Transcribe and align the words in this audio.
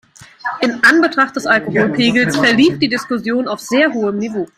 In 0.61 0.83
Anbetracht 0.83 1.35
des 1.35 1.45
Alkoholpegels 1.45 2.35
verlief 2.35 2.79
die 2.79 2.89
Diskussion 2.89 3.47
auf 3.47 3.59
sehr 3.59 3.93
hohem 3.93 4.17
Niveau. 4.17 4.47